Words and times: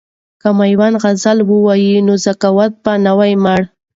که 0.41 0.49
میندې 0.57 0.97
غزل 1.03 1.37
ووايي 1.43 1.95
نو 2.07 2.13
ذوق 2.23 2.43
به 2.83 2.93
نه 3.05 3.13
وي 3.17 3.33
مړ. 3.43 3.61